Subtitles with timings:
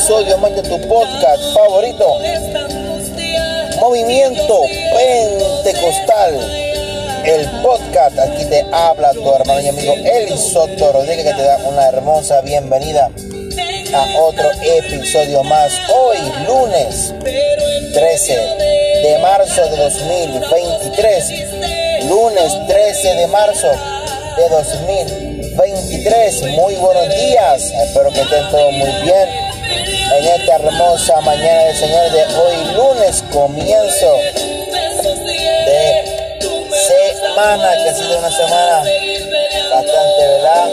[0.00, 2.06] episodio más de tu podcast favorito.
[3.80, 4.62] Movimiento
[4.96, 6.40] Pentecostal.
[7.22, 8.18] El podcast.
[8.18, 12.40] Aquí te habla tu hermano y amigo El Soto Rodríguez que te da una hermosa
[12.40, 13.10] bienvenida
[13.92, 15.70] a otro episodio más.
[15.94, 17.12] Hoy, lunes
[17.92, 18.34] 13
[19.02, 22.04] de marzo de 2023.
[22.08, 23.68] Lunes 13 de marzo
[24.38, 26.42] de 2023.
[26.56, 27.70] Muy buenos días.
[27.84, 33.24] Espero que estén todos muy bien en esta hermosa mañana del Señor de hoy lunes,
[33.32, 34.16] comienzo
[35.66, 36.10] de
[37.20, 38.82] semana, que ha sido una semana
[39.70, 40.68] bastante, ¿verdad?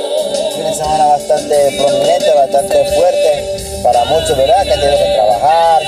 [0.59, 4.63] Una semana bastante prominente, bastante fuerte para muchos, ¿verdad?
[4.63, 5.81] Que han tenido que trabajar,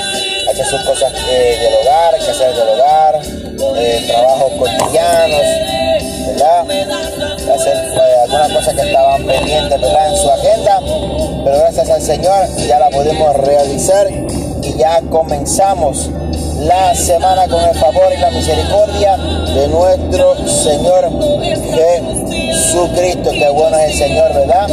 [0.50, 3.20] hacer sus cosas eh, del hogar, que hacer del hogar,
[3.76, 5.46] eh, trabajos cotidianos,
[6.26, 6.60] ¿verdad?
[7.54, 10.08] Hacer eh, algunas cosas que estaban pendientes, ¿verdad?
[10.08, 10.69] En su agenda
[11.44, 14.08] pero gracias al Señor ya la podemos realizar
[14.62, 16.10] y ya comenzamos
[16.60, 21.10] la semana con el favor y la misericordia de nuestro Señor
[21.72, 23.30] Jesucristo.
[23.30, 24.68] Qué bueno es el Señor, ¿verdad?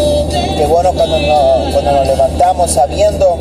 [0.57, 3.37] Qué bueno cuando nos, cuando nos levantamos sabiendo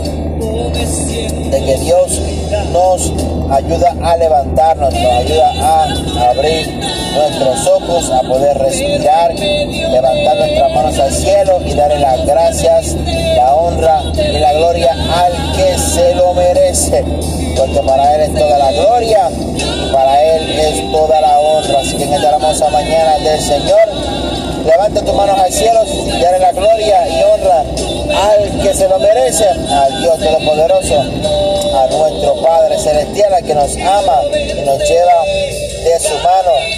[1.50, 2.20] de que Dios
[2.72, 3.12] nos
[3.50, 6.85] ayuda a levantarnos, nos ayuda a abrir
[7.16, 12.94] nuestros ojos, a poder respirar, levantar nuestras manos al cielo y darle las gracias,
[13.36, 17.04] la honra y la gloria al que se lo merece.
[17.56, 21.80] Porque para Él es toda la gloria y para Él es toda la honra.
[21.80, 23.88] Así que en esta hermosa mañana del Señor,
[24.66, 28.98] levante tus manos al cielo y dale la gloria y honra al que se lo
[28.98, 35.24] merece, al Dios Todopoderoso, a nuestro Padre Celestial, al que nos ama y nos lleva
[35.24, 36.75] de su mano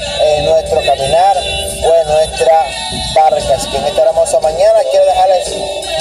[0.68, 2.64] nuestro caminar o en nuestra
[3.14, 3.54] barca.
[3.54, 5.54] Así que en esta hermosa mañana quiero dejarles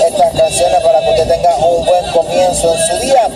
[0.05, 3.29] estas canciones para que usted tenga un buen comienzo en su día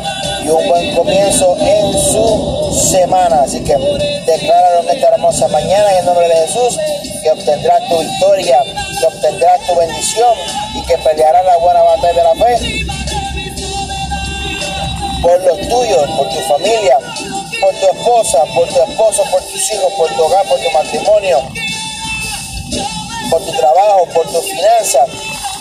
[0.43, 3.43] y un buen comienzo en su semana.
[3.43, 3.77] Así que
[4.25, 6.77] decláralo en esta hermosa mañana en el nombre de Jesús
[7.23, 8.63] que obtendrás tu victoria,
[8.99, 10.33] que obtendrás tu bendición
[10.75, 12.85] y que pelearás la buena batalla de la fe
[15.21, 16.97] por los tuyos, por tu familia,
[17.61, 21.39] por tu esposa, por tu esposo, por tus hijos, por tu hogar, por tu matrimonio,
[23.29, 25.07] por tu trabajo, por tu finanzas,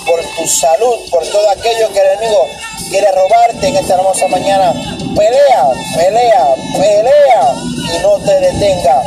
[0.06, 2.48] por tu salud, por todo aquello que el enemigo
[2.88, 4.72] quiere robarte en esta hermosa mañana.
[5.14, 7.54] Pelea, pelea, pelea
[7.94, 9.02] y no te detenga.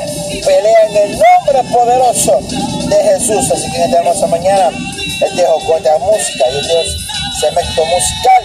[0.46, 3.52] Pelea en el nombre poderoso de Jesús.
[3.52, 4.70] Así que en esta hermosa mañana
[5.20, 6.96] les dejo con esta música y Dios
[7.40, 8.44] segmento musical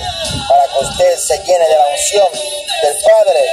[0.48, 2.28] para que usted se llene de la unción
[2.83, 3.50] del Padre,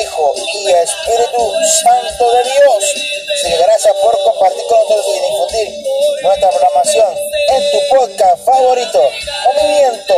[0.00, 1.52] Hijo y Espíritu
[1.82, 2.94] Santo de Dios.
[3.60, 7.16] Gracias por compartir con nosotros y difundir nuestra programación
[7.48, 9.02] en tu podcast favorito,
[9.44, 10.14] Movimiento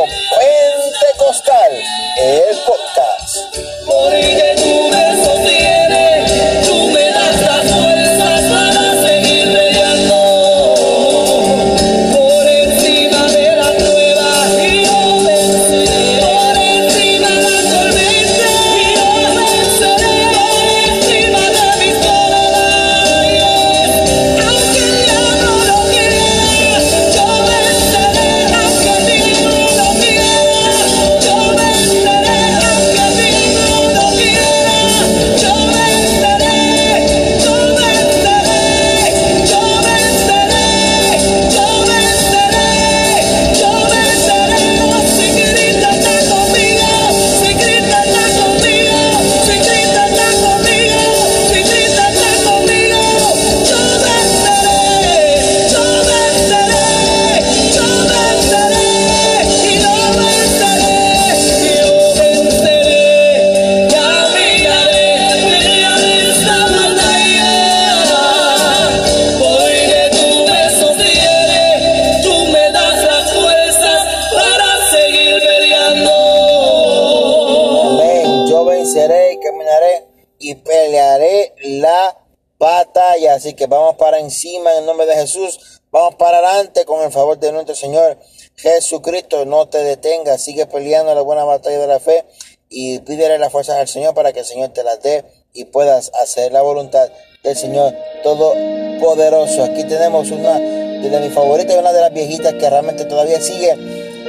[83.45, 85.79] Así que vamos para encima en el nombre de Jesús.
[85.91, 88.17] Vamos para adelante con el favor de nuestro Señor
[88.55, 89.45] Jesucristo.
[89.45, 90.41] No te detengas.
[90.41, 92.25] Sigue peleando la buena batalla de la fe
[92.69, 96.11] y pídele las fuerzas al Señor para que el Señor te las dé y puedas
[96.19, 97.07] hacer la voluntad
[97.43, 97.93] del Señor
[98.23, 99.63] Todopoderoso.
[99.63, 103.77] Aquí tenemos una de mis favoritas y una de las viejitas que realmente todavía sigue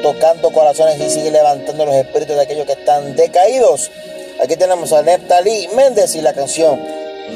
[0.03, 3.91] tocando corazones y sigue levantando los espíritus de aquellos que están decaídos.
[4.43, 6.79] Aquí tenemos a Neptalí Méndez y la canción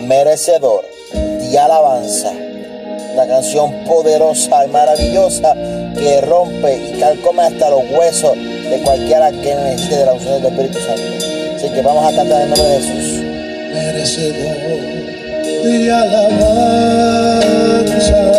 [0.03, 1.00] Merecedor
[1.50, 2.31] y alabanza.
[3.12, 5.55] Una canción poderosa y maravillosa
[5.99, 10.52] que rompe y calcome hasta los huesos de cualquiera que necesite de la unción del
[10.52, 11.02] Espíritu Santo.
[11.56, 13.20] Así que vamos a cantar en nombre de Jesús.
[18.00, 18.30] santo,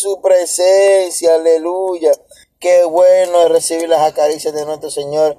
[0.00, 2.12] su presencia, aleluya.
[2.58, 5.38] Qué bueno es recibir las acaricias de nuestro Señor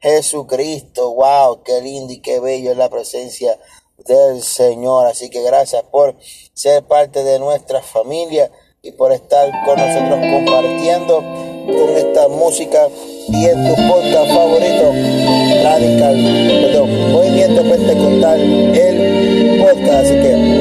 [0.00, 1.14] Jesucristo.
[1.14, 3.58] Wow, qué lindo y qué bello es la presencia
[3.96, 5.06] del Señor.
[5.06, 6.14] Así que gracias por
[6.52, 8.50] ser parte de nuestra familia
[8.82, 11.18] y por estar con nosotros compartiendo
[11.66, 12.88] con esta música
[13.28, 14.92] y en tu podcast favorito,
[15.62, 16.16] Radical,
[16.60, 20.04] perdón, Movimiento Pentecostal, el podcast.
[20.04, 20.51] Así que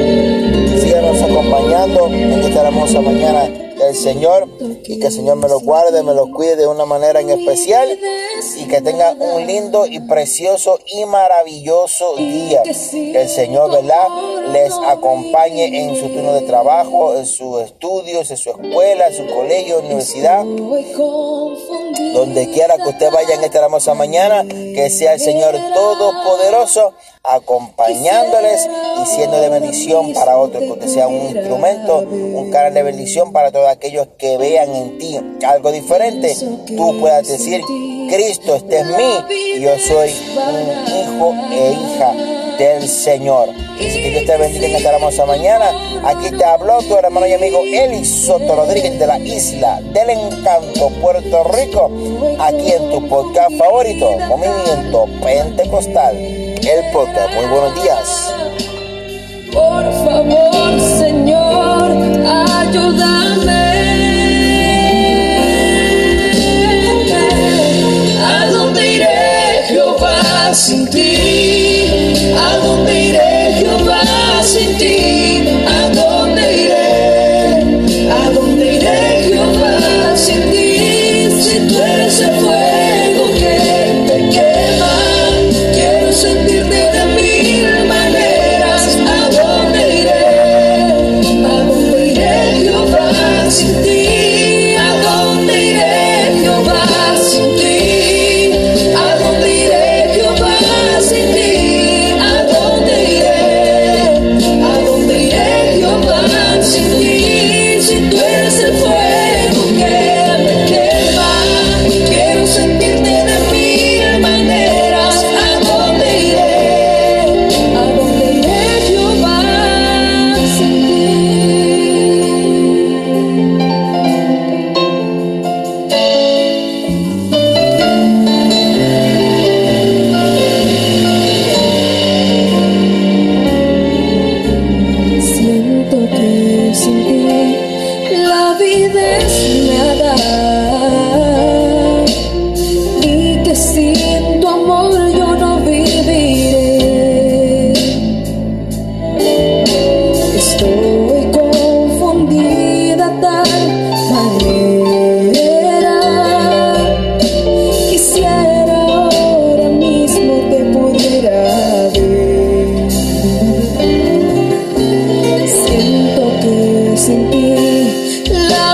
[1.71, 4.45] en esta hermosa mañana del Señor
[4.83, 7.97] y que el Señor me lo guarde, me lo cuide de una manera en especial
[8.57, 12.61] y que tenga un lindo y precioso y maravilloso día.
[12.63, 14.05] Que el Señor, ¿verdad?
[14.51, 19.33] Les acompañe en su turno de trabajo, en sus estudios, en su escuela, en su
[19.33, 20.43] colegio, universidad,
[22.13, 28.67] donde quiera que usted vaya en esta hermosa mañana, que sea el Señor Todopoderoso acompañándoles
[29.01, 33.51] y siendo de bendición para otros, que sea un instrumento, un canal de bendición para
[33.51, 36.35] todos aquellos que vean en ti algo diferente,
[36.75, 37.61] tú puedas decir,
[38.09, 42.13] Cristo, este es mí yo soy un hijo e hija
[42.57, 43.49] del Señor.
[43.49, 45.71] Así que Dios te bendiga en esta hermosa mañana.
[46.03, 50.89] Aquí te habló tu hermano y amigo Eli Soto Rodríguez de la isla del encanto,
[51.01, 51.91] Puerto Rico,
[52.39, 56.17] aquí en tu podcast favorito, Movimiento Pentecostal,
[56.69, 57.33] el podcast.
[57.33, 58.33] Muy buenos días.
[59.51, 61.91] Por favor, Señor,
[62.61, 63.61] ayúdame.
[68.23, 72.33] ¿A dónde iré, Jehová, sin ti?
[72.37, 74.01] ¿A dónde iré, Jehová,
[74.43, 75.20] sin ti?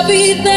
[0.08, 0.57] La vida